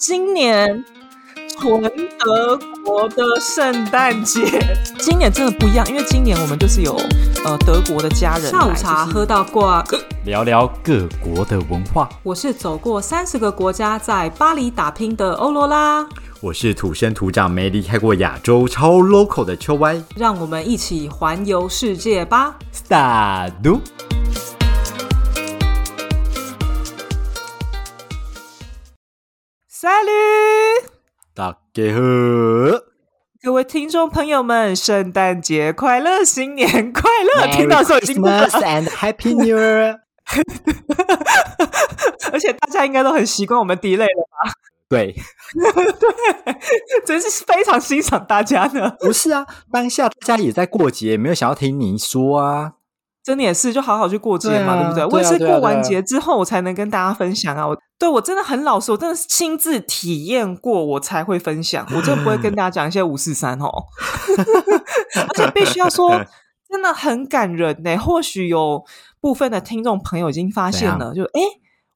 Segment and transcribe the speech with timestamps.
[0.00, 0.82] 今年
[1.58, 1.82] 纯
[2.18, 4.40] 德国的圣诞节，
[4.98, 6.96] 今年真的不一样，因为今年我们就是有
[7.44, 9.84] 呃德国的家人来，下午茶喝到挂。
[10.24, 12.08] 聊聊各国的文化。
[12.22, 16.08] 我是走过三十个国家，在巴黎打拼的欧罗拉，
[16.40, 20.02] 我是土生土长没离开过亚洲超 local 的秋歪。
[20.16, 23.52] 让我们一起环游世界吧！Start！
[29.80, 30.10] 赛吕，
[31.34, 32.00] 大家好，
[33.42, 37.46] 各位听众朋友们，圣诞节快乐，新年快乐！
[37.50, 40.00] 听到的时候已经 Christmas and Happy New Year。
[42.30, 44.52] 而且大家应该都很习惯我们 delay 了吧？
[44.90, 45.16] 对，
[47.06, 48.94] 真是非常欣赏大家呢。
[49.00, 52.74] 不是啊，当下大家也在过节，没有想要听你说啊。
[53.22, 55.04] 真的也是，就好好去过节嘛，对不对？
[55.06, 57.66] 我也是过完节之后，我才能跟大家分享啊。
[57.66, 61.86] 我对我真的很老实，我真的是亲自体验过，我才会分享。
[61.94, 63.68] 我真的不会跟 大家讲一些五四三哦。
[65.28, 66.10] 而且必须要说，
[66.68, 67.96] 真的很感人呢。
[67.98, 68.82] 或许有
[69.20, 71.42] 部分的听众朋友已经发现了，就诶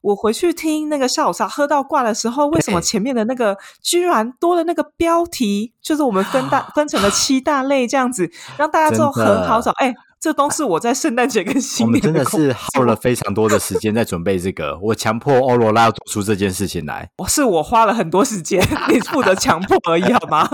[0.01, 9.71] 我回去听那个下午茶喝到挂的时候，为什么前面的那个居然多了那个标题，就是我们分大分成了七大类这样子，让大家之后很好找。
[9.77, 9.91] 哎，
[10.25, 17.07] 这都是我在圣诞节跟我新们年工真的是作耗了非常多的时间在准备这个，我强迫欧罗拉做出这件事情来。
[17.17, 18.59] 我是我花了很多时间，
[18.89, 20.49] 你负责强迫而已，好吗？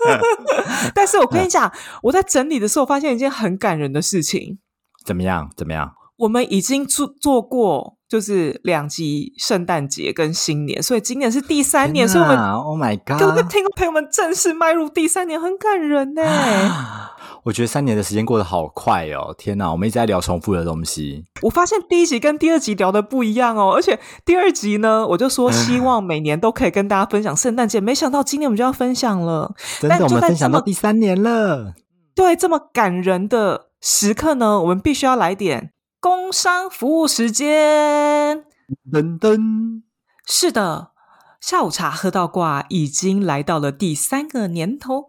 [0.94, 4.58] 但是我跟你讲，我在整理的时候发现一件很感人的事情，
[5.06, 5.50] 怎么样？
[5.56, 5.94] 怎么样？
[6.18, 13.50] 我们已经做做过就是两集圣诞节跟新年，所以今年是第三年，所以我们 Oh my 各位 God！
[13.50, 16.22] 听众朋友们正式迈入第三年，很感人呢。
[17.42, 19.32] 我觉得三年的时间过得好快哦！
[19.38, 21.24] 天哪，我们一直在聊重复的东西。
[21.42, 29.54] 我发现第一集跟第二集聊的不一样哦，而且第二集呢，我就说希望每年都可以跟大家分享圣诞节，没想到今年我们就要分享了。
[29.80, 31.74] 真的，我们分享到第三年了。
[32.16, 35.70] 对这么感人的时刻呢，我们必须要来点
[36.06, 38.44] 工商服务时间。
[38.92, 39.82] 噔噔，
[40.24, 40.92] 是的，
[41.40, 45.06] 下午茶喝到挂已经来到了第三个年头。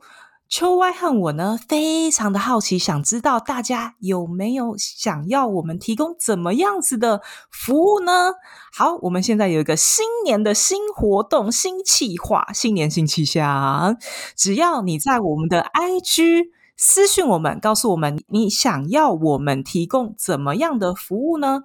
[0.49, 7.21] 秋歪和我呢，非常的好奇，想知道大家有没有想要我们提供怎么样子的
[7.51, 8.33] 服务呢？
[8.73, 13.95] 好，我们现在有一个新年的新活动、新企划，新年新气象。
[14.35, 16.45] 只要你在我们的 IG
[16.77, 21.63] 私讯我们，告诉我们你想要我们提供怎么样的服务呢？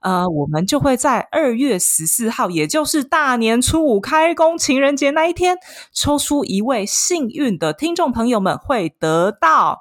[0.00, 5.56] 呃，我们就会在二月十四号，也就是大年初五开工情人节那一天，
[5.92, 9.80] 抽出一位幸运的听众朋友们，会得到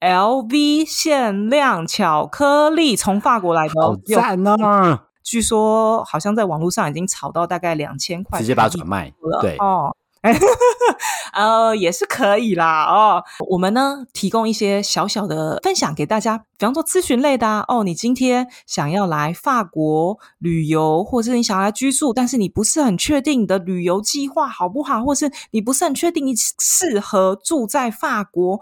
[0.00, 5.02] LV 限量巧克力，从法国来的好赞哦！
[5.22, 9.12] 据说好像在网络上已经炒到大概两千块，直接把它转卖。
[9.40, 9.96] 对，哦。
[11.32, 13.24] 呃，也是可以啦哦。
[13.48, 28.60] 我们呢提供一些小小的分享给大家，比方说咨询类的啊哦，你今天想要来法国旅游，或者是你想要来居住，但是你不是很确定你的旅游计划好不好，或是你不是很确定你适合住在法国，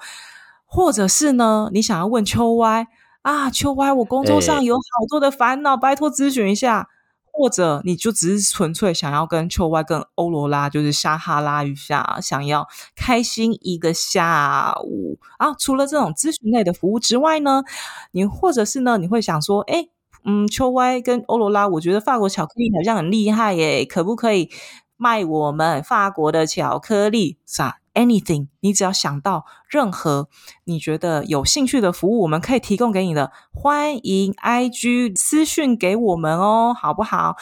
[0.65, 2.87] 或者是呢，你想要问秋歪
[3.23, 6.89] 啊，秋歪，我工作上哎有好多的烦恼，拜托咨询一下。
[7.38, 12.66] 或者你就只是纯粹想要跟秋歪、跟欧罗拉，就是撒哈拉一下，想要
[12.97, 15.54] 开心一个下午啊。
[15.54, 17.62] 除了这种咨询类的服务之外呢，
[18.10, 19.87] 你或者是呢，你会想说，哎，
[20.25, 24.50] 嗯，秋歪跟欧罗拉，我觉得法国巧克力好像很厉害耶，可不可以
[24.98, 27.38] 卖我们法国的巧克力？
[27.47, 30.28] 啥？Anything，你只要想到任何
[30.64, 37.36] 你觉得有兴趣的服务，我们可以提供给你的，欢迎 IG 私讯给我们哦，好不好？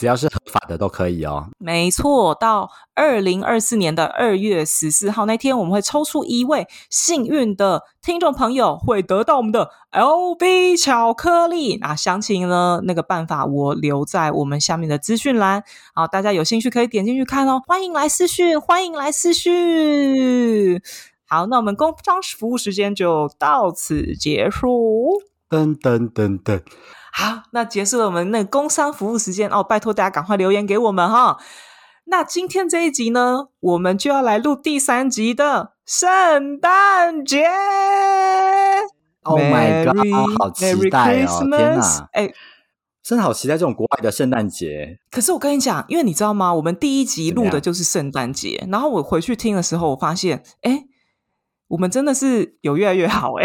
[0.00, 1.46] 只要是合法的都可以哦。
[1.58, 11.76] 没错，到二零二四年的二月十四号那天，我们会抽出一位幸运的听众朋友，会得到我们的 LV 巧克力。
[11.82, 12.80] 那详情呢？
[12.84, 15.62] 那个办法我留在我们下面的资讯栏，
[15.92, 17.60] 好，大家有兴趣可以点进去看哦。
[17.66, 20.80] 欢迎来私讯，欢迎来私讯。
[21.26, 25.20] 好，那我们工商服务时间就到此结束。
[25.50, 26.62] 噔噔噔噔，
[27.12, 31.38] 好，那结束了我们那个工商服务时间哦，拜托大家赶快留言给我们哈。
[32.04, 37.46] 那今天这一集呢，我们就要来录第三集的圣诞节。
[39.22, 41.04] Oh my god，好期 Merry 待哦！
[41.04, 42.32] 天 Christmas 哪，哎，
[43.02, 44.98] 真的好期待这种国外的圣诞节。
[45.10, 46.54] 可是我跟你讲，因为你知道吗？
[46.54, 50.84] 我们第一集录的就是圣诞节，然后我回去听的时候，我发现，哎，
[51.68, 53.44] 我们真的是有越来越好哎、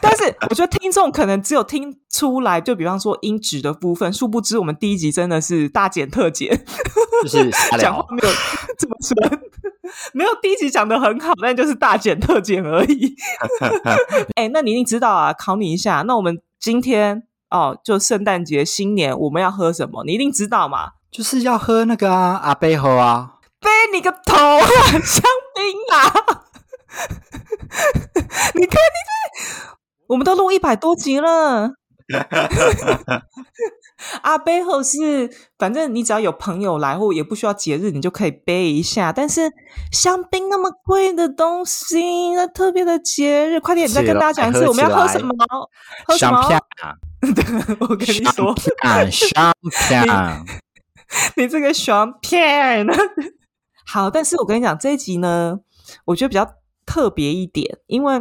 [0.00, 6.64] 大 但是我觉得听众可能只有听出来，就比方说音质的部分，殊不知我们第一集真的是大减特减，
[7.22, 8.34] 就是讲话没有
[8.78, 9.40] 这么顺，
[10.12, 13.14] 没有第一集讲的很好，但就是大减特减而已。
[14.36, 16.02] 哎，那你一定知道啊，考你一下。
[16.02, 20.04] 那我们今天哦，就圣诞节、新年，我们要喝什么？
[20.04, 20.90] 你一定知道嘛？
[21.10, 24.66] 就是要喝那个啊，阿贝喝啊，背你个头啊，
[25.04, 25.22] 香
[25.54, 26.12] 槟啊！
[28.54, 29.71] 你看，你这，
[30.12, 31.72] 我们都录一百多集了。
[34.20, 39.10] 阿背后是，反正你只要有朋友来，或也不需要节日，你就可以背一下。
[39.10, 39.50] 但是
[39.90, 45.34] 香槟那么贵的东西，那特别的节日，快点再跟大家讲一次，我们要喝什么？
[46.06, 46.42] 喝什么？
[47.80, 48.54] 我跟你说，
[49.10, 50.12] 香槟，
[51.42, 52.86] 你这个香片。
[53.86, 55.60] 好，但是我跟你讲，这一集呢，
[56.04, 56.46] 我觉得比较。
[56.84, 58.20] 特别一点，因为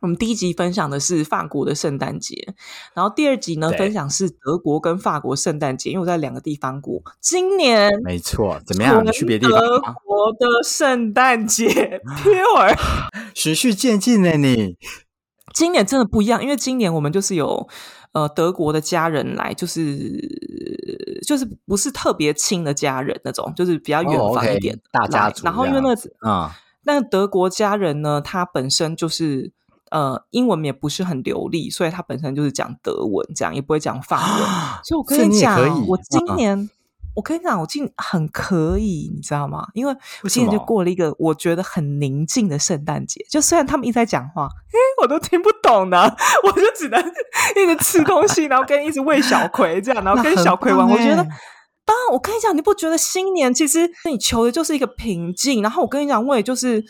[0.00, 2.54] 我们第一集分享的是法国的圣诞节，
[2.94, 7.02] 然后第二集呢分享是德国跟法国圣诞节，因为我在两个地方过。
[7.20, 9.04] 今年没错，怎么样？
[9.12, 9.58] 去别地方？
[9.58, 11.68] 德国的圣诞节，
[12.24, 12.78] pure，
[13.34, 14.36] 循序渐进呢？
[14.38, 14.76] 你
[15.52, 17.68] 今年真的不一样，因为今年我们就是有
[18.12, 25.44] 呃德国的家人来，就是就是不是特别亲的家人那种，就是比较远房一点大家族。
[25.44, 25.92] 然后因为那
[26.26, 26.48] 嗯。
[26.82, 28.22] 那德国家人呢？
[28.22, 29.52] 他本身就是
[29.90, 34.48] 呃，英文也不是很流利，所以他本身就是讲德文，这样也不会讲法文。
[34.84, 36.70] 所以我跟你讲，我今年
[37.14, 39.66] 我跟你讲，我今很可以，你知道吗？
[39.74, 43.24] 因为我今年就过了一个我觉得很宁静的圣诞节。
[43.28, 44.48] 就虽然他们一直在讲话，
[45.02, 46.02] 我都听不懂呢，
[46.44, 47.00] 我就只能
[47.56, 50.88] 一直吃东西，然后跟一直喂小葵这样，然后跟小葵玩。
[50.88, 51.26] 我觉得。
[51.82, 52.12] 当然！
[52.12, 55.60] 我跟你讲，你不觉得新年其实你求的就是一个平静？
[55.60, 56.84] 然后我跟你讲，我也就是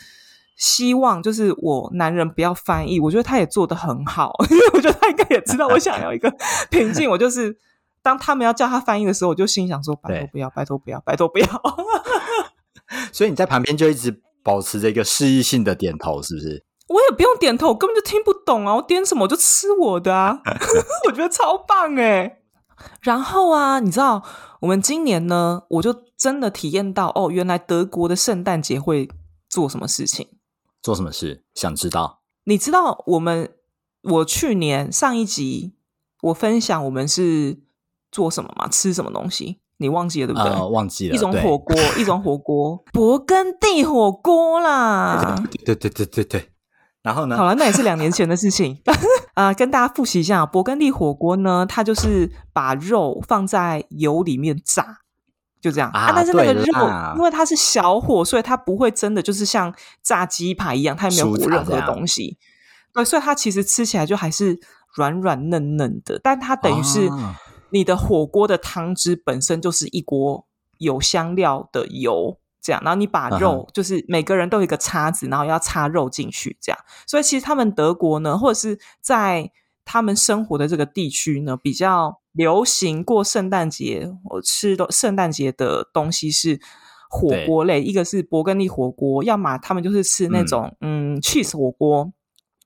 [0.57, 2.99] 希望，就是我男人不要翻译。
[2.99, 6.31] 我觉得他也做得很好， 因为我觉得他应该也知道我想要一个
[6.69, 7.09] 平静。
[7.09, 7.55] 我就是
[8.03, 11.47] 当他们要叫他翻译的时候，我就心想说：拜托不要，拜托不要，拜托不要。
[13.11, 16.63] 所以你在旁边就一直保持着一个示意性的点头，是不是？
[16.87, 18.75] 我也不用点头，我根本就听不懂啊！
[18.75, 20.41] 我点什么我就吃我的啊！
[21.07, 22.39] 我觉得超棒哎。
[23.01, 24.21] 然后啊，你知道？
[24.59, 29.07] 我们今年呢，我就真的体验到哦，原来德国的圣诞节会
[29.49, 30.27] 做什么事情？
[30.81, 31.43] 做什么事？
[31.53, 32.21] 想知道？
[32.45, 33.53] 你知道我们
[34.03, 35.73] 我去年上一集
[36.23, 37.59] 我分享我们是
[38.11, 38.67] 做什么吗？
[38.67, 39.59] 吃什么东西？
[39.77, 40.69] 你忘记了对不对？
[40.69, 41.15] 忘记了。
[41.15, 45.35] 一种火锅，一种火锅， 勃艮第火锅啦。
[45.65, 46.49] 对对对对对。
[47.01, 47.35] 然后呢？
[47.35, 48.79] 好了，那也是两年前的事情。
[49.33, 54.99] 啊，跟大家复习一下，勃艮第火锅呢，它就是把肉放在油里面炸，
[55.61, 56.11] 就这样啊。
[56.15, 62.37] 但是那个肉，因为它是小火，所以它不会真的就是像炸鸡排一样，它也没有裹任何东西。
[62.93, 64.59] 对，所以它其实吃起来就还是
[64.95, 66.19] 软软嫩嫩的。
[66.21, 67.09] 但它等于是
[67.69, 70.45] 你的火锅的汤汁本身就是一锅
[70.79, 72.37] 有香料的油。
[72.63, 76.77] 这样，然后你把肉，就是每个人都有一个叉子，然后要插肉进去，这样。
[77.07, 79.51] 所以其实他们德国呢，或者是在
[79.83, 86.59] 他们生活的这个地区呢，比较流行过圣诞节，我吃的圣诞节的东西是
[87.09, 92.11] 火锅类，一个是勃艮第火锅，要么他们就是吃那种嗯 cheese 火锅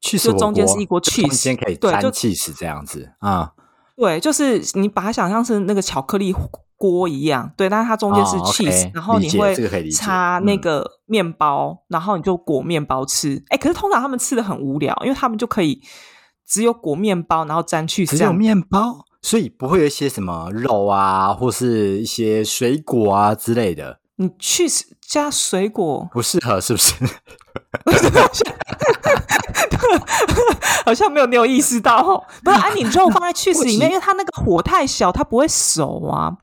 [0.01, 3.53] ，cheese 就中间是一锅 cheese，中间可以对，就 cheese 这样子啊。
[3.95, 6.33] 对，就是你把它想象是那个巧克力。
[6.77, 9.55] 锅一样，对，但是它中间是 cheese，然后你会
[9.91, 13.41] 插那个面包，然后你就裹面包吃。
[13.47, 15.81] 哎，可是通常他们吃的很无聊，因为他们就可以
[16.45, 23.99] 只有裹面包，然后沾去只有面包，所以不会有一些什么肉啊，或是一些水果啊之类的。
[24.17, 26.93] 你 cheese 加水果不适合，是不是？
[30.85, 32.23] 好像 没有，你有意识到哦？
[32.43, 36.37] 不是，啊，你肉放在 cheese 里面， 因为它那个火太小，它不会熟啊。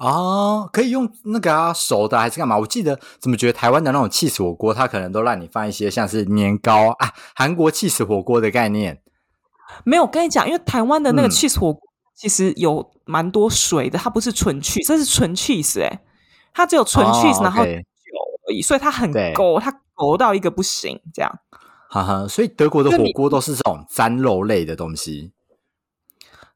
[0.00, 2.58] 哦，可以用那个啊熟的还是干嘛？
[2.58, 9.00] 我记得怎么觉得台湾的那种气死火锅，它可能都让你放一些像是年糕啊，韩国气死火锅的概念。
[9.84, 11.80] 没有，我跟你讲，因为台湾的那个 cheese 火锅
[12.16, 16.00] 其实有蛮多水的，它不是纯 cheese，这是纯 cheese 哎，
[16.54, 17.70] 它只有纯 cheese，然后酒
[18.48, 21.30] 而已，所以它很勾，它勾到一个不行，这样。
[21.90, 25.32] 哈哈，所以德国的火锅都是这种沾肉类的东西。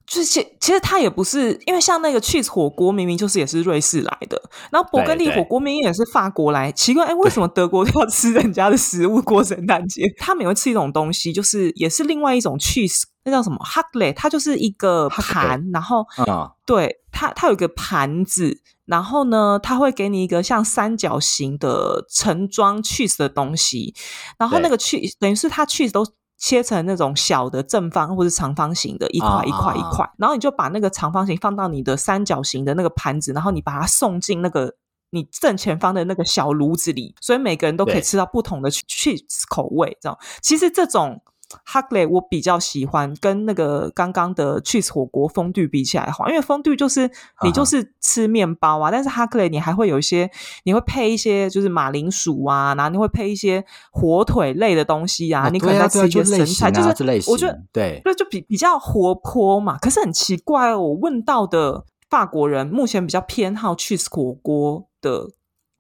[0.07, 10.03] 就是其其实它也不是，因为像那个 cheese 火锅明明就是也是瑞士来的，然后勃艮第火锅明明也是法国来，奇怪，哎，为什么德国 要吃人家的食物过圣诞节？
[10.19, 23.95] 他们也会吃一种东西，就是也是另外一种 cheese，那叫什么 h u g l e 它就是一个盘，然后啊，对它它有一个盘子，然后呢，它会给你一个像三角形的盛装 cheese 的东西，
[24.39, 26.07] 然后那个 cheese 等于是它 cheese 都。
[26.43, 34.75] 切成那种小的正方或者长方形的一块一块一块，然后你就把那个长方形放到你的三角形的那个盘子，然后你把它送进那个
[35.11, 40.19] 你正前方的那个小炉子里，所以每个人都可以吃到不同的 cheese 口味，这样。
[40.41, 41.21] 其实这种。
[41.65, 47.11] 哈克雷我比较喜欢，跟那个刚刚的 cheese 火锅风度比起来好，因为风度就是
[47.43, 50.31] 你就是吃面包啊，但是哈克雷你还会有一些，
[50.65, 59.77] 你会配一些就是马铃薯啊，然后你会配一些火腿类的东西啊，你可能要吃一些生菜，就是我觉得对，对，就比比较活泼嘛。
[59.79, 65.31] 可是很奇怪，我问到的法国人目前比较偏好 cheese 火锅的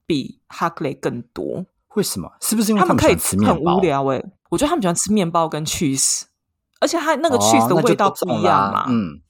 [0.06, 1.66] 比哈克雷更多。
[1.96, 2.30] 为什么？
[2.40, 4.06] 是不是因为他们可以吃很无聊？
[4.06, 6.22] 哎，我觉得他们喜欢吃面包跟 cheese，
[6.80, 8.86] 而且它那个 cheese 的味道不一样嘛。
[8.88, 9.20] 嗯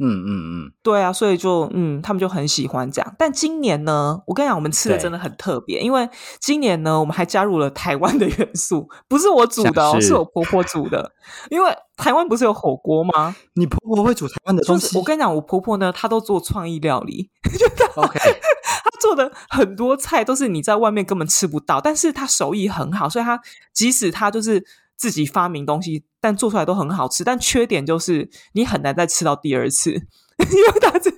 [0.00, 3.14] 嗯嗯嗯，对啊，所以就嗯，他们就很喜欢这样。
[3.18, 6.08] 但今年呢，我跟你讲，我们吃的真的很特别，因为
[6.38, 11.10] 今年呢，我们还加入了台湾的元素，不是我煮的哦，是我婆婆煮的。
[11.50, 13.34] 因为台湾不是有火锅吗？
[13.54, 14.96] 你婆婆会煮台湾的东西？
[14.96, 17.30] 我跟你讲，我婆婆呢，她都做创意料理。
[17.96, 18.18] OK。
[19.00, 23.40] 做的很多菜都是你在外面根本吃不到，但是他手艺很好，所以他
[23.72, 24.64] 即使他就是
[24.96, 27.24] 自己发明东西，但做出来都很好吃。
[27.24, 31.12] 但缺点就是你很难再吃到第二次， 因为他是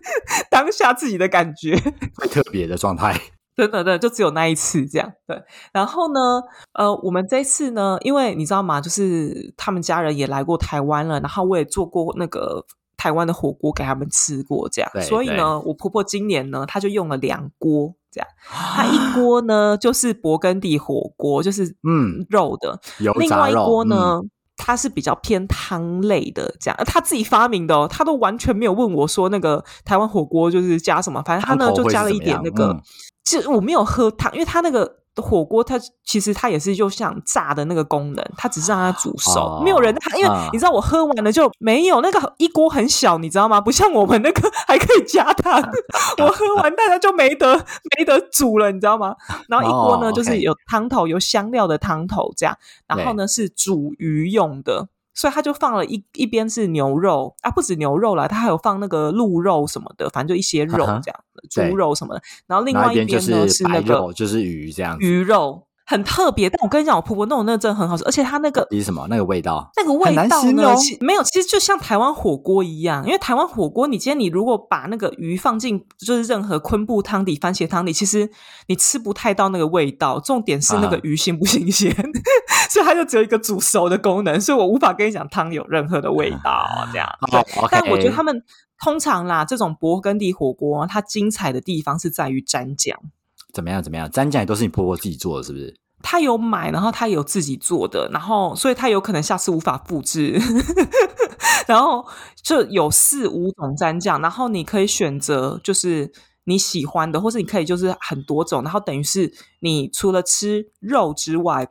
[0.50, 1.76] 当下自己的感觉
[2.14, 3.18] 最特别的状态，
[3.56, 5.12] 真的，对，就只有那一次这样。
[5.26, 6.20] 对，然后呢，
[6.72, 8.80] 呃，我们这次呢，因为你知道吗？
[8.80, 12.64] 就是他们家人也来过台湾了，然后我也做过那个。
[13.00, 22.26] 台湾的火锅给他们吃过，这样，所以呢，我婆婆今年呢，她就用了两锅，这样， 她一锅呢就是勃艮第火锅，就是嗯。
[22.28, 22.78] 肉的，
[23.16, 24.20] 另外一锅呢，
[24.58, 32.78] 它是比较偏汤类的，这样，她自己发明的哦，她都完全没有问我说那个台湾火锅就是加什么，反正她呢就加了一点那个，
[33.24, 34.99] 其实我没有喝汤，因为她那个。
[35.16, 43.60] 火锅它其实它也是就像炸的那个功能，它只是让它煮熟，没有人因为你知道我喝完了就没有那个一锅很小，你知道吗？
[43.60, 45.60] 不像我们那个 还可以加汤，
[46.18, 47.54] 我喝完大家就没得
[47.98, 49.14] 没得煮了，你知道吗？
[49.48, 54.88] 然后一锅呢就是有汤头有香料的汤头这样，然后呢是煮鱼用的。
[55.14, 62.22] 所以他就放了一一边是牛肉啊，不止牛肉啦，他还有放那个鹿肉什么的，反正就一些肉这样的，猪肉什么的。
[62.46, 65.66] 然后另外一边呢是那个就是鱼这样鱼肉。
[65.90, 69.08] 很特别，但我跟你讲，我婆婆弄的那个真的很好吃，而且它那个是什么？
[69.10, 69.68] 那个味道？
[69.76, 70.62] 那个味道呢？
[71.00, 78.30] 没有，其实就像台湾火锅一样，因为台湾火锅，你今天你如果把那个鱼放进就是任何昆布汤底、番茄汤底，其实
[78.68, 80.20] 你吃不太到那个味道。
[80.20, 81.92] 重点是那个鱼新不新鲜，
[82.70, 87.08] 所以它就只有一个煮熟的功能，所以我无法跟你讲汤有任何的味道 这样。
[87.68, 88.40] 但我觉得他们
[88.84, 92.96] 通常啦，这种勃艮第火锅它精彩的地方是在于蘸酱。
[93.52, 93.82] 怎么样？
[93.82, 94.08] 怎么样？
[94.08, 95.74] 蘸酱也都是你婆婆自己做的，是不是？
[96.02, 100.40] 她有买，然后她有自己做的，然后所以她有可能下次无法复制。
[101.66, 102.04] 然后
[102.42, 106.10] 就有四五种蘸酱，然后你可以选择就是
[106.44, 111.68] 你喜欢的，或是你可以就是很多种，然后等于是你除了吃肉之外。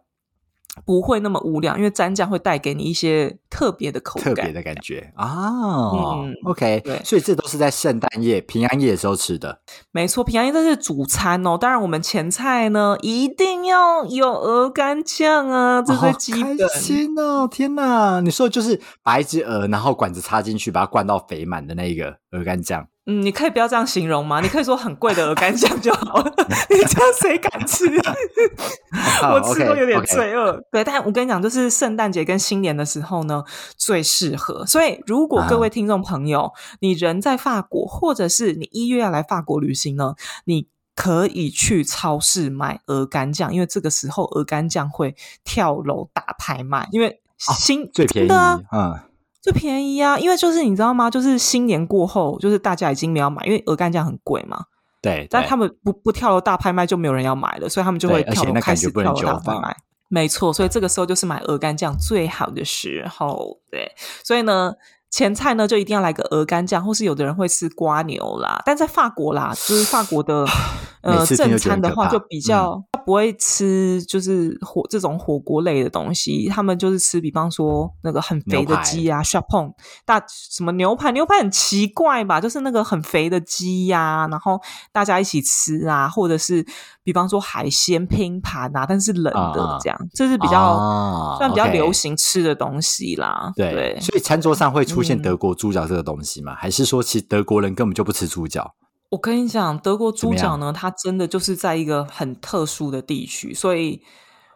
[0.85, 5.49] 不会那么无聊，因为蘸酱会带给你一些特别的口感、特别的感觉啊。
[5.93, 9.61] 嗯，OK，对，所以这都是在圣诞夜、平安夜的时候吃的。
[9.91, 11.57] 没错，平安夜这是主餐哦。
[11.57, 16.57] 当然，我们前菜呢一定要有鹅肝酱啊，这是基本。
[16.69, 18.21] 心哦，天哪！
[18.21, 22.87] 你说的就是把一只鹅，然后管子插进去，把它灌到肥满的那一个鹅肝酱。
[23.09, 24.39] 嗯，你可以不要这样形容吗？
[24.39, 26.31] 你可以说很贵的鹅肝酱就好了。
[26.69, 27.85] 你这样谁敢吃？
[29.33, 30.61] 我吃都有点罪恶。
[30.71, 33.43] 对，但我跟你讲，就是圣诞节跟新年的时候呢，
[33.75, 34.63] 最适合。
[34.63, 36.51] 所以，如果各位听众朋友，
[36.81, 40.13] 你人在法国，或者是你一月要来法国旅行呢，
[40.45, 49.05] 你可以去超市买鹅肝酱，因为这个时候鹅肝酱会跳楼大拍卖，因为新最便宜啊。
[49.41, 51.09] 最便宜啊，因为就是你知道吗？
[51.09, 54.59] 就是新年过后，就是大家已经没有买，因为鹅肝酱很贵嘛。
[55.01, 59.77] 对，但他们不不跳楼大拍卖，就没有人要买了，所以他们就会跳楼开始跳楼大拍卖。
[60.09, 63.59] 没错，所以这个时候就是买鹅肝酱最好的时候。
[63.71, 63.91] 对，
[64.23, 64.73] 所以呢。
[65.11, 68.61] 前菜呢，就一定要来个鹅肝酱，或是有的人会吃瓜牛啦。
[68.63, 70.45] 但在法国啦，就是法国的
[71.01, 72.79] 呃正餐的话，就比较
[73.09, 76.47] 不会吃就是火这种火锅类的东西。
[76.47, 79.73] 他们就是吃，比方说那个很肥的鸡啊 s h a p o n
[80.05, 82.39] 大什么牛排，牛排很奇怪吧？
[82.39, 84.61] 就是那个很肥的鸡呀，然后
[84.91, 86.63] 大家一起吃啊，或者是
[87.03, 93.51] 比方说海鲜拼盘啊，但是冷的这样，这是比较算比较流行吃的东西啦。
[93.55, 94.99] 对，所以餐桌上会出。
[94.99, 96.53] 出现德国猪脚这个东西吗？
[96.55, 98.75] 还是说，其实德国人根本就不吃猪脚？
[99.09, 104.03] 我跟你讲，德国猪脚呢，它真的就是在一个很特殊的地区，所以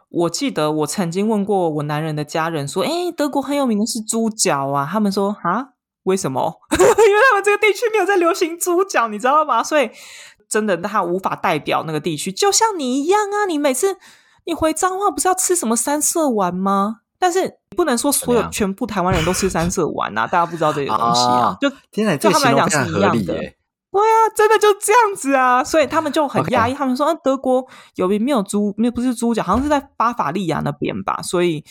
[0.08, 5.70] 我记得我曾经问过我男人的家人说：“哎，德国很有名的是猪脚啊。”他们说：“啊，
[6.04, 6.60] 为什么？
[6.70, 9.60] 因为他们这个地区没有在流行猪脚，你知道吗？
[9.60, 9.90] 所以
[10.48, 13.46] 真的它无法代表那个地区，就像你一样啊！
[13.48, 13.96] 你每次
[14.44, 17.00] 你回彰化不是要吃什么三色丸吗？
[17.18, 23.34] 但是不能说所有全部台湾人都吃三色丸啊，大家不知道这些东西啊，就对他们来讲是一样的。”
[23.94, 26.74] 对啊，真的就这样子啊，所以他们就很压抑。
[26.74, 31.22] 他们说，德国有名没有猪，没有不是猪脚，好像是在巴伐利亚那边吧。
[31.22, 31.64] 所以，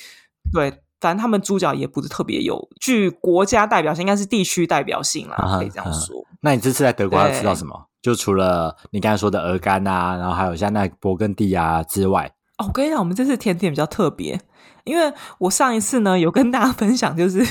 [0.53, 6.25] 对，反正他们猪脚也不是特别有具国家代表性，应该是地区代表性啦，可以这样说。
[6.39, 7.88] 那你这次在德国要吃到什么？
[8.01, 14.39] 就除了你刚才说的鹅肝啊，然后还有像那勃艮第啊之外，哦，我跟你讲，我们这次甜点比较特别，
[14.86, 17.46] 因为我上一次呢有跟大家分享，就是。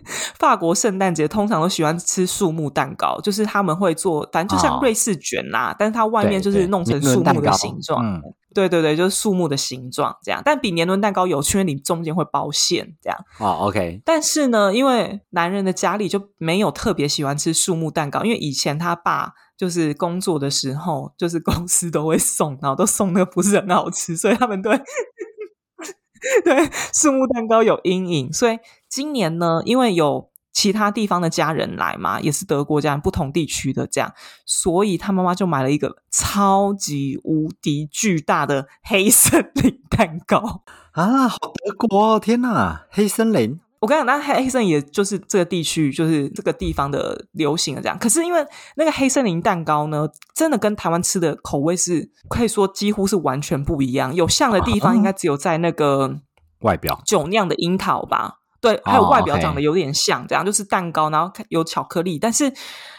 [0.38, 8.04] 法国圣诞节通常都喜欢吃树木蛋糕，就是他们会做，反正就像瑞士卷啦，但是它外面就是弄成树木的形状。
[8.04, 8.22] 嗯，
[8.54, 10.42] 对对对，就是树木的形状这样。
[10.44, 13.18] 但比年轮蛋糕有趣，因为你中间会包馅这样。
[13.38, 14.00] 哦，OK。
[14.04, 24.76] 但是呢，因为男人的家里就没有特别喜欢吃树木蛋糕，因为以前他爸就是工作的时候，就是公司都会送，然后都送的不是很好吃，所以他们对
[26.44, 28.58] 对树木蛋糕有阴影，所以。
[28.92, 34.12] 今年呢，因为有其他地方的家人来嘛，也是德国家人，不同地区的这样，
[34.44, 41.26] 所以他妈妈就买了一个超级无敌巨大的黑森林蛋糕啊！
[41.26, 42.84] 好德国，天哪！
[42.90, 47.98] 黑森林，我跟你讲，那黑黑森也就是这个地区，就是这个地方的流行的这样。
[47.98, 48.46] 可是因为
[48.76, 54.14] 那个黑森林蛋糕呢，真的跟台湾吃的口味是可以说几乎是完全不一样。
[54.14, 56.20] 有像的地方，应该只有在那个
[56.60, 58.40] 外表酒酿的樱桃吧。
[58.62, 62.54] 对，还有外表长得有点像，这样就是蛋糕，然后有巧克力，但是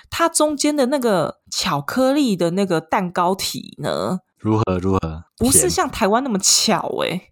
[0.10, 4.20] 它中间的那个巧克力的那个蛋糕体呢？
[4.38, 5.24] 如何如何？
[5.38, 7.30] 不是像台湾那么巧哎，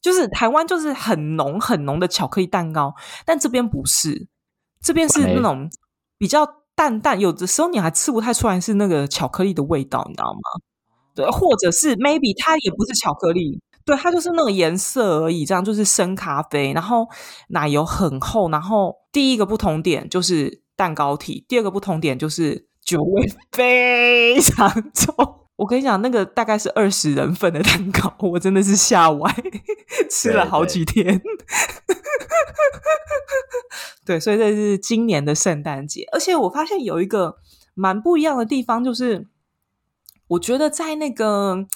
[0.00, 2.94] 就是台湾就是很浓很浓的巧克力蛋糕，
[3.26, 4.28] 但这边不是，
[4.80, 5.70] 这边是那种
[6.16, 10.40] 比较淡淡，有的时候你还吃不太出来是那个巧克力的味道，你知道吗？
[11.14, 13.60] 对，或者是 maybe 它也不是巧克力。
[13.86, 17.06] 对，它就是那个颜色而已，这样就是深咖啡，然后
[17.48, 25.14] 奶油很厚，然后第一个不同点就是蛋糕体，第二个不同点就是酒味 非常重。
[25.56, 29.30] 我跟你讲，那个大概是二十人份的蛋糕，我真的是吓歪，
[30.10, 31.20] 吃了好几天。
[34.06, 37.36] 对，所以这是今年的圣诞节，而且我发现有一个
[37.74, 39.28] 蛮不一样的地方，就是
[40.28, 41.66] 我觉得在那个。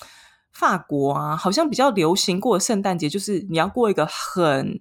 [0.59, 4.81] 法国啊，好像比较流行过圣诞节，就是你要过一个很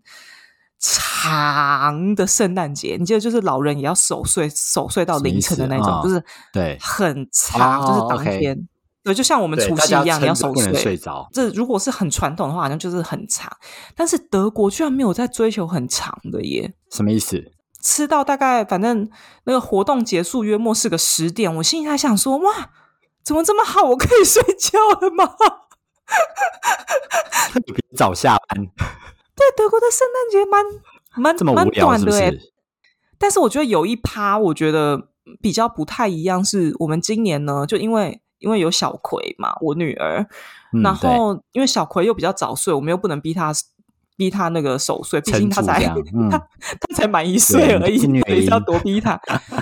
[0.79, 2.97] 长的圣诞节。
[2.99, 8.67] 你记得，就是老人也要守岁，守岁到凌晨的那种，就是对，很长，就是当天，
[9.03, 10.73] 对，就像我们除夕一样，你要守岁。
[10.73, 11.29] 睡着。
[11.31, 13.47] 这如果是很传统的话，好像就是很长。
[13.95, 16.73] 但是德国居然没有在追求很长的耶？
[16.91, 17.51] 什么意思？
[17.79, 19.07] 吃到大概反正
[19.43, 22.71] 那个活动结束约莫是个十点，我心里还想说，哇，
[23.23, 23.83] 怎么这么好？
[23.83, 25.35] 我可以睡觉了吗？
[27.65, 28.65] 比早下班，
[29.35, 30.63] 对德国的圣诞节蛮
[31.15, 32.51] 蛮这么无聊，是不是？
[33.17, 35.09] 但是我觉得有一趴，我觉得
[35.41, 40.27] 比较不太一样，是我们今年呢，就因为因为有小葵嘛，我女儿，
[40.83, 43.51] 然后因为小葵又比较早睡，我们又不能逼她
[44.15, 45.83] 逼她那个守岁，毕竟她才
[46.29, 49.19] 她她才满一岁而已，所以要多逼她。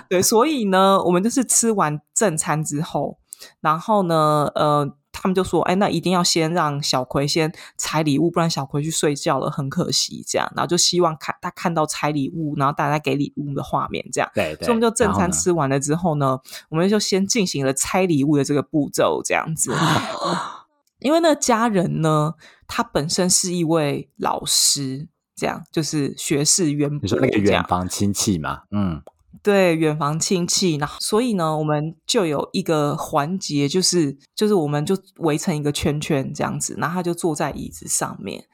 [0.10, 3.18] 对，所以呢，我们就是吃完正餐之后，
[3.62, 4.96] 然后呢，呃。
[5.18, 14.30] 他们就说：“哎，那一定要先让小葵先拆礼物，不然小葵去睡觉了，很可惜。”这样，然后就希望看他看到拆礼物，然后大家给礼物的画面，这样。
[14.36, 14.66] 对对。
[14.66, 16.38] 所以我们就正餐吃完了之后呢，
[16.70, 19.74] 我们就先进行了拆礼物的这个步骤，这样子。
[21.00, 22.34] 因为那家人呢，
[22.68, 27.00] 他本身是一位老师，这样就是学识渊博。
[27.02, 28.64] 你说那个远房亲戚嘛？
[28.72, 29.02] 嗯。
[29.42, 38.46] 对远房亲戚，那所以呢，我们就有一个环节，就是就是我们就围成一个圈圈这样子，然后他就坐在椅子上面，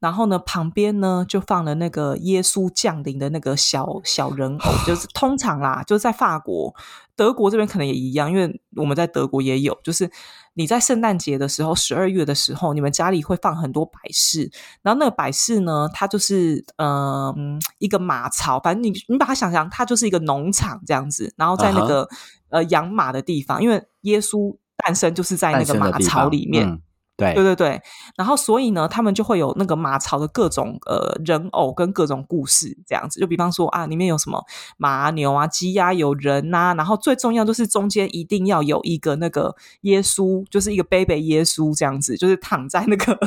[0.00, 6.74] 然后呢旁边呢就放了那个耶稣降临的那个小小人偶，就是 通常啦，就是在法国、
[7.16, 10.10] 德国这边可能也一样，因为我们在德国也有，就是。
[10.58, 14.50] 你在圣诞节的时候，十二月的时候，你们家里会放很多摆饰，
[14.82, 22.08] 然后那个摆饰呢，它就是嗯一个马槽，反正你你把它想象，它就是一个农场这样子，然后在那个
[22.48, 26.82] 呃养马的地方，因为耶稣诞生就是在那个马槽里面，
[27.18, 27.82] 对对对对，
[28.16, 34.40] 然后所以呢，他们就会有那个马槽的各种呃人偶跟各种故事这样子，就比方说啊，里面有什么
[34.76, 43.18] 马、牛啊、鸡呀、有人呐、然后最重要就是中间一定要有一个那个耶稣，就是一个 baby 耶稣这样子，就是躺在那个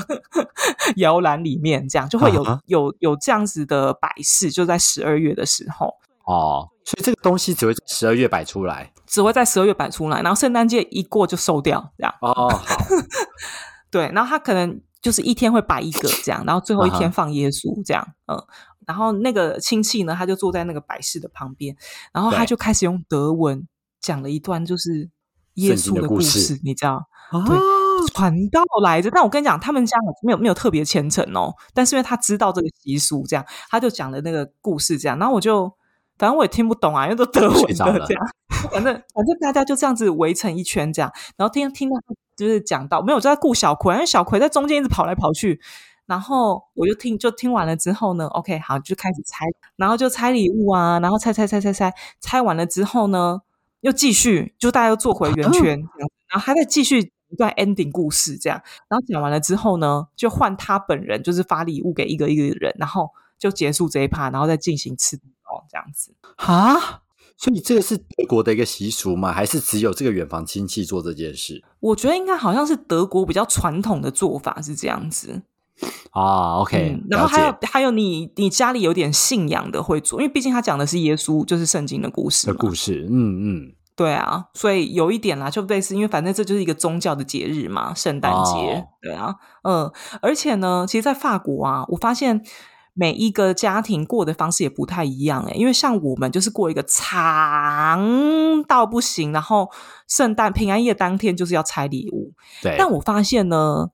[0.96, 5.94] 摇篮里面，这样就会有、啊有有这样子的摆饰，就在十二月的时候。
[6.24, 8.94] 哦，所以这个东西只会在十二月摆出来。
[9.08, 12.14] 只会在十二月摆出来，然后圣诞节一过就收掉，这样。
[12.22, 12.86] 哦，好，
[13.92, 18.42] 对，然后他可能就是一天会摆一个这样，然后最后一天放耶稣这样，嗯，
[18.88, 21.76] 然后那个亲戚呢，他就坐在那个摆饰的旁边，
[22.14, 23.68] 然后他就开始用德文
[24.00, 25.10] 讲了一段就是
[25.56, 27.04] 耶稣的故事事，你知道？
[27.32, 27.58] 哦对，
[28.14, 29.10] 传道来着。
[29.10, 35.72] 但我跟你讲，他们家没有没有特别虔诚哦，但是因为他知道这个习俗，这样他就讲了那个故事，这样，然后我就
[36.22, 37.98] 反正我也听不懂啊， 因为都德文睡着了。
[38.00, 38.24] 的这样，
[38.72, 41.96] 反正反正大家就这样子围成一圈这样，然后听听到
[42.38, 45.60] 就是讲到没有就在顾小葵，因为小葵在中间一直跑来跑去。
[46.08, 49.46] 然后我就听，就听完了之后呢，OK，好，就开始猜，
[49.78, 53.40] 然后就猜礼物啊，然后猜猜猜猜猜，猜完了之后呢，
[53.80, 55.80] 又继续，就大家又坐回圆圈，
[56.28, 65.16] 然后还在继续一段 ending 故事，这样，然后讲完了之后呢，就换他本人就是发礼物给一个一个人，然后就结束这一趴，然后再进行吃
[65.52, 66.14] 哦，这样子。
[66.38, 67.02] 哈，
[67.38, 69.32] 所以这个是德国的一个习俗吗？
[69.32, 75.42] 还是只有这个远房亲戚做这件事我觉得应该好像是德国比较传统的做法是这样子，
[76.12, 92.44] 啊？OK，嗯，然后了还有解还有你你家里有点信仰的会做，因为毕竟他讲的是耶稣，就是圣经的故事的嘛，故事，嗯嗯，对啊，所以有一点啦，就类似，因为反正这就是一个宗教的节日嘛，圣诞节，哦对啊，嗯，而且呢，其实，在法国啊，我发现
[92.94, 99.70] 每一个家庭过的方式也不太一样诶，因为像我们就是过一个长到不行，然后
[100.08, 102.76] 圣诞平安夜当天就是要拆礼物，对。
[102.78, 103.90] 但我发现呢？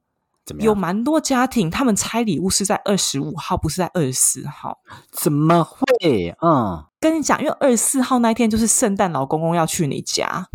[0.60, 4.80] 有蛮多家庭他们拆礼物是在二十五号，不是在二十四号。
[5.12, 6.34] 怎么会？
[6.42, 10.48] 嗯，跟你讲，因为二十四号那一天就是圣诞老公公要去你家，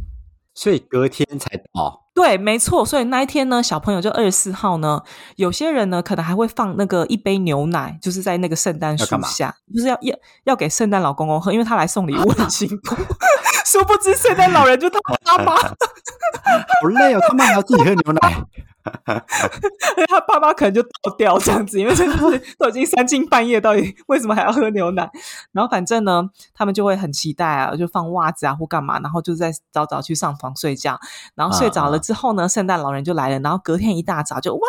[0.55, 2.02] 所以隔天才到。
[2.15, 2.85] 对，没错。
[2.85, 5.01] 所以那一天呢，小朋友就二十四号呢，
[5.37, 12.97] 有些人呢可能还会放那个一杯牛奶，就是在那个圣诞树下，就是要要要给圣诞老公公喝，因为他来送礼物很辛苦。
[13.65, 18.45] 殊不知圣诞老人就他妈妈，好累哦，他妈还要自己喝牛奶。
[20.09, 25.09] 他爸妈可能就倒掉这样子，因为真的是 都已经三更半夜，到底为什么还要喝牛奶？
[25.53, 26.23] 然后反正呢，
[26.55, 30.99] 他们就会很期待啊，就放袜子啊或干嘛，然后就在早早去上床睡觉。
[31.35, 34.61] 然后睡着了之后呢，圣诞老人就来了，然后隔天一大早就哇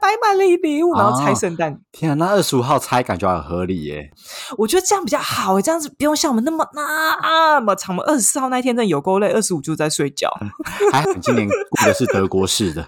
[0.00, 1.80] 摆满了礼物，然后拆哦圣诞。
[1.92, 4.10] 天啊，那二十五号拆感觉很合理耶。
[4.56, 7.88] 我觉得这样比较好欸，这样子不用像我们那么那么长。
[7.88, 10.30] 我们二十四号那天真的有够累，二十五就在睡觉。
[10.92, 12.86] 还好你今年过的是德国式的，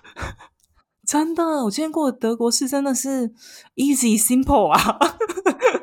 [1.10, 3.28] 真的，我今天过的德国是真的是
[3.74, 4.96] easy simple 啊，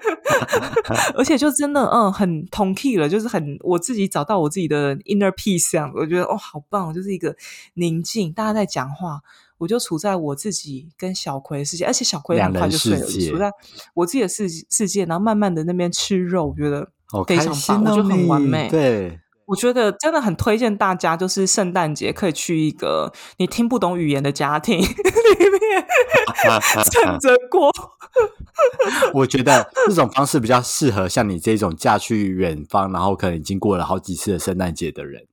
[1.16, 7.36] 而且就真的嗯很同 key 了，就是很我自己找到我自己的 inner peace 这样子，我觉得哦好棒，就是一个
[7.74, 9.20] 宁静，大家在讲话，
[9.58, 13.52] 我就处在我自己跟小葵的世界，而且小葵很快就睡了，处在
[13.96, 16.90] 我自己的世世界，然后慢慢的那边吃肉，我觉得
[17.28, 18.70] 非常棒我觉得很完美。
[18.70, 25.88] 对，我觉得真的很推荐大家，就是圣诞节可以去一个你听不懂语言的家庭 里面
[26.92, 27.72] 趁着过。
[29.14, 35.24] 我觉得这种方式比较适合像你这种嫁去远方，然后可能已经过了好几次的圣诞节的人。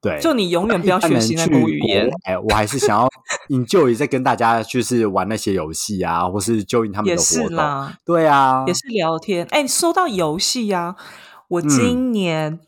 [0.00, 3.08] 对，就你永远不要学习那个国语言，哎，我还是想要
[3.48, 7.56] enjoy 在跟大家就是玩那些游戏啊，或是 join 他们的活动。
[7.56, 9.44] 啦，对啊，也是聊天。
[9.50, 10.94] 哎，说到游戏呀，
[11.48, 12.60] 我嗯今年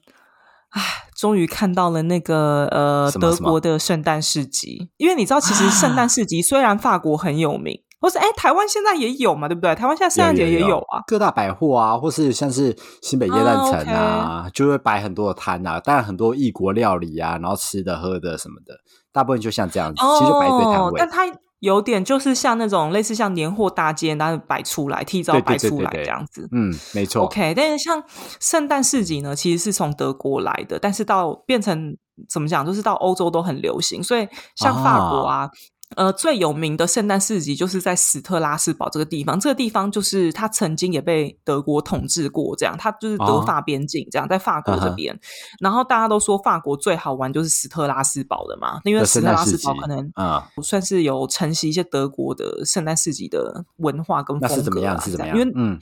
[0.71, 0.83] 唉，
[1.17, 9.75] 终于看到了那个呃德国的圣诞市集，因为你知道，其实圣诞市集虽然法国很有名，或是哎台湾现在也有嘛，对不对？
[9.75, 11.03] 台湾现在圣诞节也有啊。
[11.09, 18.75] 各大百货啊，或是像是新北夜诞城啊，就会摆很多的摊啊，当然很多异国料理啊，然后吃的喝的什么的，
[19.13, 20.91] 大部分就像这样子，其实就摆一堆摊位。
[20.91, 21.27] 哦但它
[21.61, 26.49] 有点就是像那种类似像年货大街，然后摆出来，提早摆出来对对对这样子。
[26.53, 27.25] 嗯，没错。
[27.25, 28.03] OK，但是像
[28.41, 31.97] 圣诞市集呢，其实是从德国来的，但是到变成
[32.29, 35.49] 怎么讲，就是到欧洲都很流行，所以像法国啊。
[35.97, 39.39] 呃，最有名的圣诞市集就是在史特拉斯堡这个地方。
[39.41, 45.19] 这个地方就是它曾经也被德国统治过，这样它就是德哦法边境，这样在法国这边。
[45.61, 54.49] 然后大家都说法国最好玩就是史特拉斯堡的嘛，因为的史特拉斯堡可能啊、算是有承袭一些德国的圣诞市集的文化跟风格、啊。
[54.51, 55.01] 那是怎么样？
[55.01, 55.37] 是怎么样？
[55.37, 55.79] 因为嗯，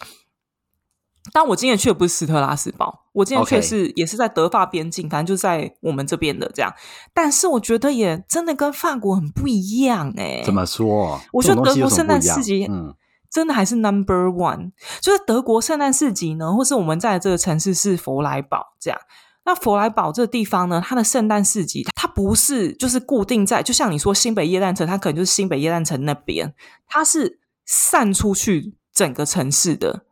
[1.33, 6.73] 但我今年去的不是斯特拉斯堡，我今年去是也是在德法边境，反正就在我们这边的这样。
[7.13, 11.21] 但是我觉得也真的跟法国很不一样哎、怎么说？
[11.33, 12.95] 我觉得德国圣诞市集嗯，
[13.31, 18.99] 真的还是 number one，就是德国圣诞市集呢，或是我们在这个城市是佛莱堡这样。
[19.45, 26.55] 那佛莱堡这个地方呢，它的圣诞市集，它不是就是固定在，就像你说新北夜诞城，它可能就是新北夜诞城那边，
[26.87, 30.05] 它是散出去整个城市的。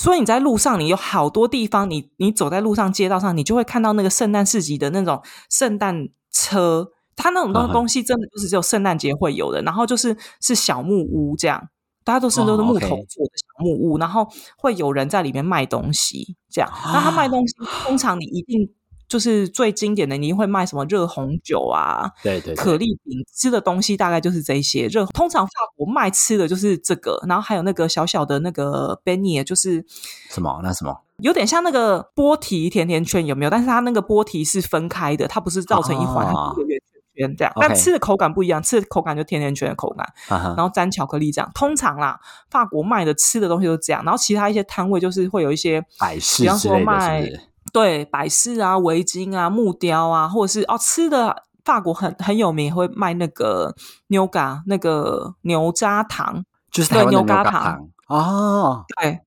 [0.00, 11.68] 所以你在路上，你有好多地方，你你走在路上、街道上，你就会看到那个圣诞市集的那种圣诞车，它那种东东西真的就是只有圣诞节会有的，然后就是是小木屋这样，
[12.02, 16.70] 大家都是哦都是木头做的小木屋，然后会有人在里面卖东西这样。
[16.86, 18.72] 那他卖东西，通常你一定
[19.10, 24.86] 就是最经典的，你会卖什么热红酒啊、对对对可丽饼吃的东西，大概就是这些。
[24.86, 29.84] 热通常法国卖吃的就是这个，然后还有那个小小的那个 b e n i 就是
[30.30, 30.60] 什么？
[30.62, 30.96] 那什么？
[31.18, 33.50] 有点像那个波提甜甜圈，有没有？
[33.50, 37.52] 但是它那个波提是分开的，它不是造成一环，它哦是一个圆圈圈这样。
[37.56, 41.50] 但吃的口感不一样，吃的口感就甜甜圈的口感，然后沾巧克力这样。
[41.52, 42.18] 通常啦，
[42.48, 47.40] 法国卖的吃的东西都这样，然后其他一些摊位就是会有一些摆饰比方说卖是？
[47.72, 53.74] 对摆饰啊、围巾啊、木雕啊，或者是哦吃的，法国很很有名，会卖那个
[54.08, 59.20] 牛轧那个牛轧糖，就是牛轧糖哦，对。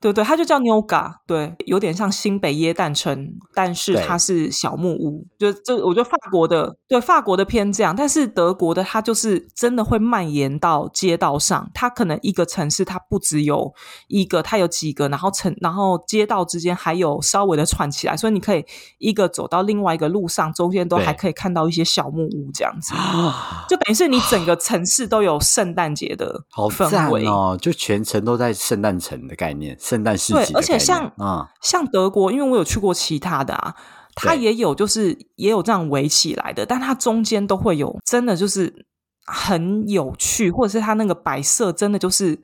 [0.00, 13.72] 对对，它就叫 n 嘎，对，有点像新北耶诞城，但是它是小木屋，就就我觉得法国的对法国的偏这样，但是德国的它就是真的会蔓延到街道上，它可能一个城市它不只有
[14.06, 18.64] 一个，它有几个，然后城然后街道之间还有稍微的串起来，所以你可以
[18.98, 22.94] 一个走到另外一个路上，中间都对还可以看到一些小木屋这样子，
[23.68, 27.58] 就等于是你整个城市都有圣诞节的氛围哦！
[27.60, 33.74] 就全城都在圣诞城的概念，圣诞市集而且像啊，像德国，因为我有去过其他的啊，
[34.14, 38.86] 它也有就是也有这样围起来的，但它中间都会有真的就是
[39.24, 42.38] 很有趣，或者是它那个摆设真的就是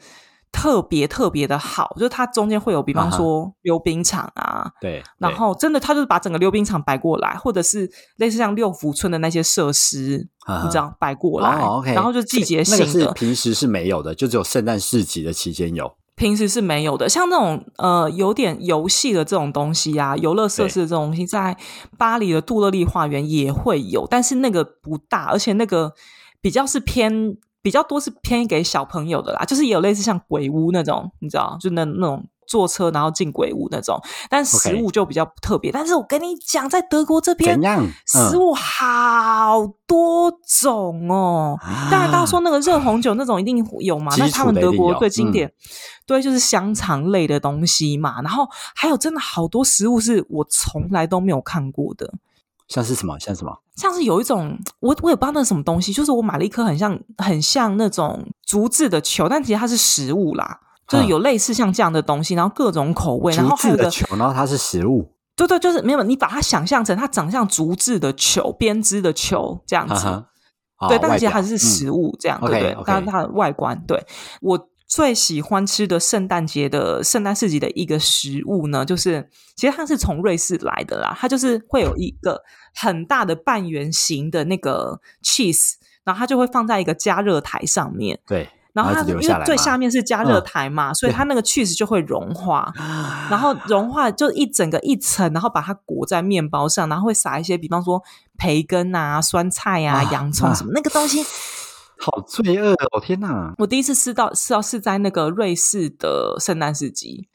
[0.51, 4.71] 特别特别的好，就是它中间会有，比方说溜冰场啊。
[4.81, 11.61] 对，对然后真的，它就是把整个溜冰场摆过来，或者是类似像六福村的那些设施，啊你知道摆过来，
[11.93, 15.93] 然后就季节性那个是的，平时是没有的，就只有圣诞市集的期间有。
[16.17, 21.57] 平时是没有的，像那种呃有点游戏的这种东西啊，游乐设施的这种东西，在
[21.99, 25.93] 巴黎的杜乐丽花园也会有，但是那个不大，而且那个
[26.41, 35.71] 比较是偏比较多是偏给小朋友的啦，就是也有类似像鬼屋那种，你知道，就那那种坐车然后进鬼屋那种，但食物就比较特别。
[35.73, 37.87] 但是我跟你讲，在德国这边怎样？
[38.07, 41.59] 食物好多种哦。
[41.61, 45.53] 啊当然，刚刚说那个热红酒那种一定有嘛，基那他们德国最经典，
[46.07, 48.21] 对，就是香肠类的东西嘛。
[48.23, 52.13] 然后还有真的好多食物是我从来都没有看过的，
[52.69, 53.19] 像是什么？
[53.19, 53.61] 像什么？
[53.77, 60.61] 像是有一种我我也不知道那是什么东西，就是我买了一颗很像很像那种竹制的球，但其实它是食物啦。
[60.89, 70.25] 就是嗯有类似像这样的东西，然后各种口味，然后还有个球，然后它是食物，对对，就是没有你把它想象成它长像竹制的球、编织的球这样子。
[70.89, 74.05] 对，但其实它是嗯食物这样，对不对但它的外观，对
[74.43, 82.43] 我最喜欢吃的圣诞节的圣诞市集的一个食物呢，就是其实它是从瑞士来的啦，它就是会有一个
[82.75, 88.21] 很大的半圆形的那个 cheese，然后它就会放在一个加热台上面。
[88.27, 92.71] 对，然后它因为最下面是加热嗯台嘛，所以它那个 cheese 就会融化，
[93.31, 98.03] 然后融化就一整个一层，然后把它裹在面包上，然后会撒一些，比方说
[98.37, 101.25] 培根啊、酸菜啊、洋葱什么那个东西。
[101.97, 103.01] 好罪恶哦！
[103.01, 107.27] 天哪，我第一次吃到吃到是在那个瑞士的圣诞市集，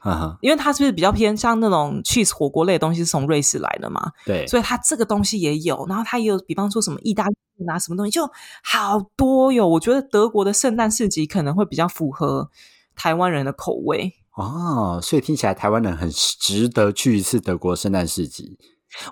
[0.42, 7.26] 因为它是不是比较偏像那种 cheese 火锅类的东西是从瑞士来的嘛，对，所以它这个东西也有，然后它也有，比方说什么意大
[7.66, 8.30] 拿，什么东西就
[8.64, 9.68] 好多哟。
[9.68, 12.50] 我觉得德国的圣诞市集可能会比较符合
[12.96, 14.14] 台湾人的口味。
[14.36, 18.58] 哦，所以听起来台湾人很值得去一次德国圣诞市集。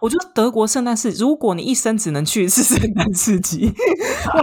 [0.01, 3.73] 我觉得德国圣诞市，如果你一生只能去一次圣诞市集，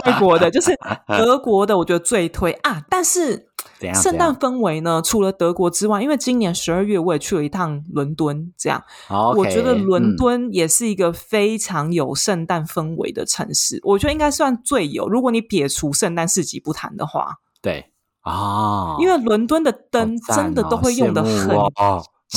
[0.05, 0.71] 外国的，就是
[1.07, 2.83] 德国的，我觉得最推啊。
[2.89, 3.47] 但是？
[3.93, 5.01] 圣诞氛围呢？
[5.03, 13.79] 除了德国之外，因为今年十二月我也去了一趟伦敦，这样好我觉得伦嗯敦也是一个非常有圣诞氛围的城市。
[13.83, 17.27] 我觉得应该算最有，如果你撇除圣诞市集不谈的话，
[17.61, 21.49] 对啊，因为伦敦的灯真的都哦会用的很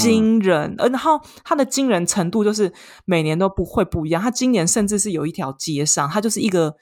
[0.02, 2.72] 惊人，呃，然后它的惊人程度就是
[3.04, 4.22] 每年都不会不一样。
[4.22, 6.74] 它今年甚至是有一条街上，它就是一个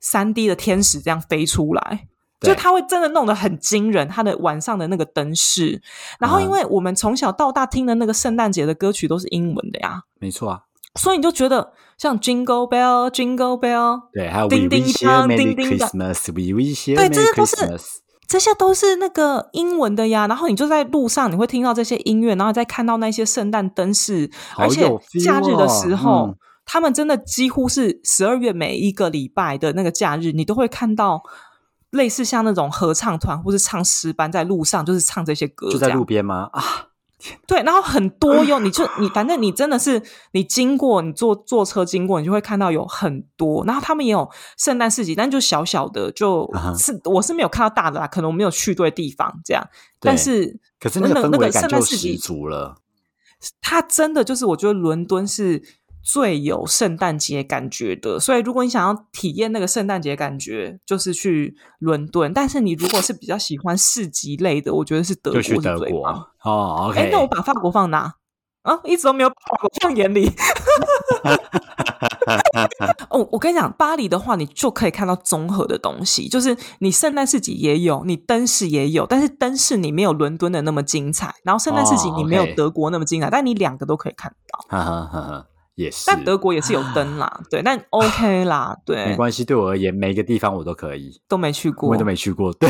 [0.00, 2.08] 三 D 的天使这样飞出来，
[2.40, 5.82] 就它会真的弄得很惊人，它的晚上的那个灯饰。
[6.18, 6.50] 然后，因嗯。
[6.50, 10.60] 为我们从小到大听的那个圣诞节的歌曲都是英文的呀，没错啊，
[10.98, 15.88] 所以你就觉得像 Jingle Bell Jingle Bell，对，还有 We 叮叮 wish you 当 Merry 叮叮当。
[15.90, 17.86] Christmas，We wish you 对 Merry 这些都是 Christmas。
[18.30, 20.28] 这些都是那个英文的呀。
[20.28, 24.88] 然后你就在路上，你会听到这些音乐，然后再看到那些圣诞灯饰，而且
[25.24, 26.32] 假日的时候，
[26.64, 31.20] 他们真的几乎是十二月每一个礼拜的那个假日，你都会看到
[31.90, 36.48] 类似像那种合唱团或是唱诗班在路上，就是唱这些歌，就在路边吗？
[36.52, 36.62] 啊，
[37.46, 40.02] 对，然后很多哟，你就你反正你真的是
[40.32, 43.64] 你经过，你坐坐车经过，你就会看到有很多。
[43.66, 49.66] 然后他们也有圣诞市集，但就小小的，就是、我是没有看到大的啦，可能我没有去对地方这样。
[50.00, 52.76] 但是可是那个那那个氛围感就圣诞市集十足了。
[53.62, 55.62] 它真的就是我觉得伦敦是
[56.02, 62.32] 最有圣诞节感觉的，所以如果你想要体验那个圣诞节感觉，就是去伦敦。
[62.32, 66.26] 但是你如果是比较喜欢市集类的，我觉得是德就国是去德国最棒。
[66.44, 67.08] 哦哎。
[67.12, 68.14] 那我把法国放哪？
[68.62, 70.30] 啊，一直都没有把法国放眼里。
[73.08, 84.64] 哦，我跟你讲，巴黎的话，你就可以看到综合的东西，就是你圣诞市集也有，你灯饰也有，但是灯饰你没有伦敦的那么精彩，然后圣诞市集哦你没有德国那么精彩，但你两个都可以看到。
[84.68, 85.46] 哈哈哈哈，
[85.82, 86.04] 也是。
[86.06, 92.04] 但德国也是有灯啦，对，但 OK 啦， 对没，关系，对我而言，每个地方我都可以，都没去过我都。
[92.04, 92.52] 没去过。
[92.52, 92.68] 对。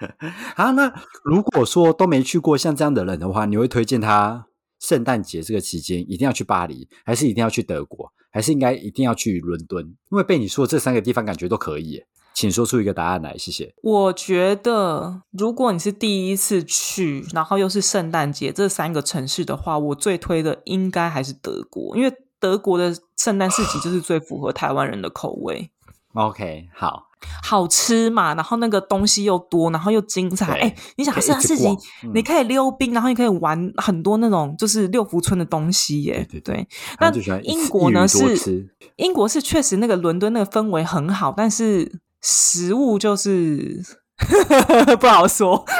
[0.56, 0.90] 啊，那
[1.22, 4.46] 如果说都没去过像这样的人的话，你会推荐他
[4.78, 9.84] 圣诞节这个期间一定要去巴黎，还是一定要去德国，还是应该一定要去伦敦？
[10.10, 13.74] 因为被你说这三个地方感觉都可以，请说出一个答案来，谢谢。
[13.82, 25.70] 我觉得，如果你是第一次去，然后又是圣诞节这三个城市的话，我最推的应该还是德国，因为德国的圣诞市集就是最符合台湾人的口味
[26.14, 27.04] ，OK，好，
[27.44, 30.54] 好吃嘛，然后那个东西又多，然后又精彩。
[30.54, 31.68] 对哎，你想圣诞市集
[32.14, 36.26] 你可以溜冰，然后你可以玩很多那种就是六福村的东西耶。
[36.30, 43.82] 对对对，他那英国呢是英国是确实那个伦敦那个氛围很好，但是食物就是
[44.98, 45.64] 不好说。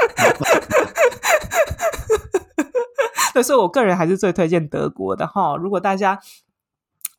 [3.32, 5.56] 对，所以我个人还是最推荐德国的哈。
[5.56, 6.18] 如果大家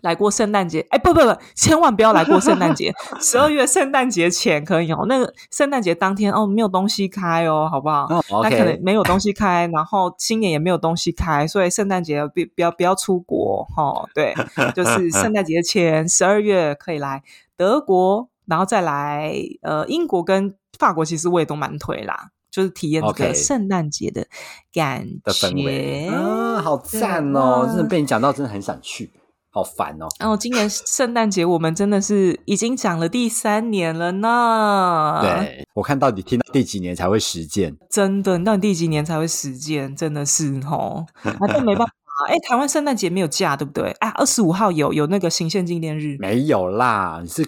[0.02, 2.92] 来过圣诞节，哎，不不不，千万不要来过圣诞节。
[3.22, 8.06] 十二月圣诞节前可以哦，那个圣诞节当天哦，没有东西开哦，好不好？
[8.30, 14.34] 哦那可能没有东西开，然后新年也没有东西开，所以圣诞节不不要不要出国哈、对，
[14.76, 17.24] 就是圣诞节前十二月可以来
[17.56, 24.26] 德国，然后再来呃英国跟法国，其实我也都蛮推啦，就是体验这个圣诞节的
[24.74, 26.16] 感的氛围，觉。
[26.16, 27.66] 啊，好赞哦！
[27.68, 29.12] 真的被你讲到，真的很想去，
[29.52, 30.08] 好烦哦。
[30.20, 37.76] 哦今年圣诞节我们真的是已经讲了第三年了呢。，对，我看到底听到第几年才会实践？
[37.90, 39.96] 真的，你到底第几年才会实践？
[39.96, 41.94] 真的是哦，啊，这没办法。
[42.28, 43.90] 哎，台湾圣诞节没有假，对不对？
[44.00, 47.42] 啊，二十五号有有那个行宪纪念日，没有啦，你是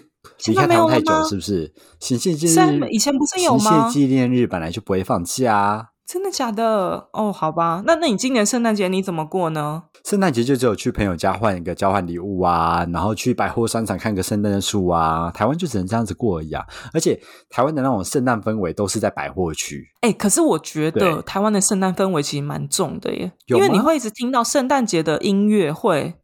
[0.46, 1.72] 离开台湾太久是不是？
[2.00, 5.86] 行宪纪念日以前不是有行吗宪纪念日本来就不会放假啊。
[6.06, 7.08] 真的假的？
[7.12, 9.84] 哦，好吧，那那你今年圣诞节你怎么过呢？
[10.04, 15.30] 圣诞节就只有去朋友家换一个交换礼物啊，然后去百货商场看个圣诞树啊。
[15.30, 16.62] 台湾就只能这样子过而已啊。
[16.92, 26.14] 而且台湾的那种圣诞氛围都是在百货区，哎，可是我觉得台湾的圣诞氛围其实蛮重的耶，因为你会一直听到圣诞节的音乐会。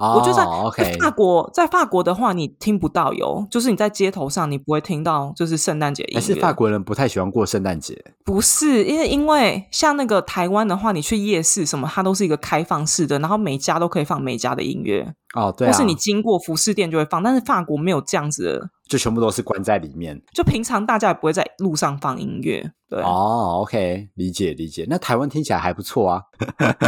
[0.00, 0.42] 哦我就在
[0.82, 6.20] 在法国，在法国的话，你听不到有，就是你在街头上，你不会听到就是圣诞节音乐。
[6.20, 17.22] 还是法国人不太喜欢过圣诞节不是，因为因为像那个台湾的话，你去夜市什么，它都是一个开放式的，然后每家都可以放每家的音乐，哦，对啊，或是你经过服饰店就会放。
[17.22, 20.18] 但是法国没有这样子的，就全部都是关在里面。
[20.32, 22.72] 就平常大家也不会在路上放音乐。
[22.88, 24.84] 对，哦，OK，理解理解。
[24.88, 26.22] 那台湾听起来还不错啊。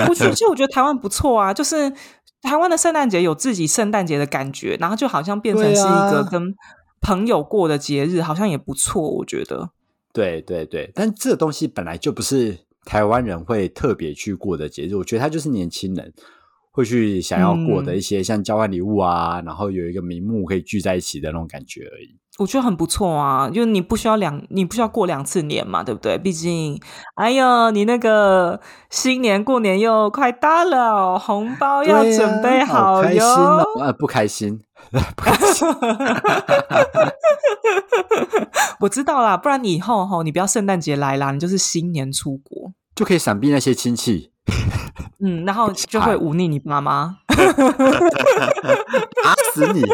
[0.08, 1.92] 我觉得其实我觉得台湾不错啊，就是
[2.42, 6.54] 台湾的圣诞节有自己圣诞节的感觉，然后就好像变成是一个跟
[7.00, 9.08] 朋友过的节日，好像也不错。
[9.08, 9.70] 我觉得。
[10.12, 16.12] 对对对，但这东西本来就不是台湾人会特别去过的节日，我觉得它就是年轻人
[16.72, 22.16] 会去想要过的嗯一些像交换礼物啊，然后有一个名目可以聚在一起的那种感觉而已。
[22.38, 26.16] 我觉得很不错啊，就你不需要两，你不需要过两次年嘛，对不对？
[26.16, 26.80] 毕竟，
[27.14, 28.58] 哎呦，你那个
[28.88, 33.26] 新年过年又快到了，红包要准备好开心哟。
[33.26, 34.58] 哦，呃，不开心，
[35.14, 35.68] 不开心。
[38.80, 44.31] 我知道啦，不然你以后吼，你不要圣诞节来啦，你就是新年出国，就可以闪避那些亲戚，
[45.24, 47.18] 嗯，然后就会忤逆你妈妈。
[47.28, 47.34] 打
[49.52, 49.82] 死你！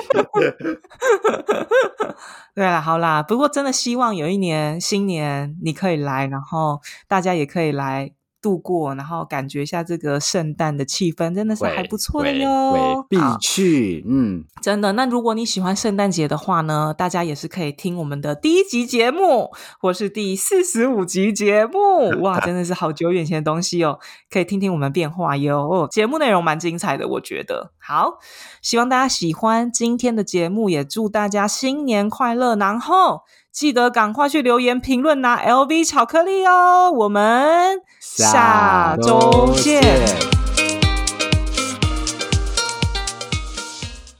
[2.54, 8.10] 对了，好啦，不过真的希望有一年新年你可以来，然后大家也可以来
[8.40, 13.04] 度过，然后感觉一下这个圣诞的气氛，真的是还不错的哟。
[13.08, 14.92] 必去，嗯，真的。
[14.92, 22.10] 那如果你喜欢圣诞节的话呢，大家也是可以听我们的第一集节目，或是第四十五集节目。
[22.22, 23.98] 哇，真的是好久远前的东西哦，
[24.30, 25.88] 可以听听我们变化哟。
[25.90, 27.72] 节目内容蛮精彩的，我觉得。
[27.78, 28.18] 好，
[28.62, 32.54] 希望大家喜欢今天的节目，也祝大家新年快乐。
[32.56, 33.22] 然后。
[33.58, 36.92] 记得赶快去留言评论拿 LV 巧克力哦！
[36.92, 39.82] 我们下周见。